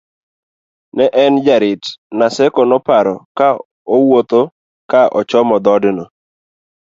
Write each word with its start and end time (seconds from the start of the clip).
en 1.23 1.33
ye 1.37 1.43
jarit, 1.45 1.83
Naseko 2.17 2.61
noparo 2.69 3.15
ka 3.37 3.47
owuodho 3.95 4.41
ka 4.91 5.01
ochomo 5.19 5.55
dhodno 5.65 6.05